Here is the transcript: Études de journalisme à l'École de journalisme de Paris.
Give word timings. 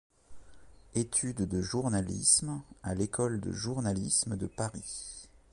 Études 0.95 1.43
de 1.47 1.61
journalisme 1.61 2.63
à 2.81 2.95
l'École 2.95 3.39
de 3.39 3.51
journalisme 3.51 4.35
de 4.35 4.47
Paris. 4.47 5.27